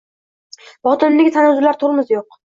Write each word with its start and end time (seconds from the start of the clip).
Botinimdagi 0.87 1.33
tanazzullar 1.35 1.77
tormozi 1.83 2.17
yo’q 2.17 2.39